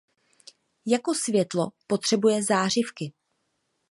Jako 0.85 1.13
světlo 1.13 1.71
potřebuje 1.87 2.43
zářivky. 2.43 3.13